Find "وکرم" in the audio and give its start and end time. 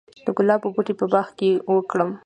1.73-2.09